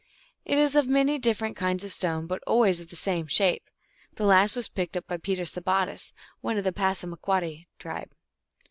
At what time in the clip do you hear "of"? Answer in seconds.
0.75-0.87, 1.83-1.93, 2.81-2.89, 6.57-6.63